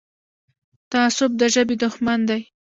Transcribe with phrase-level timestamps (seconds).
[0.91, 2.41] تعصب د ژبې دښمن دی.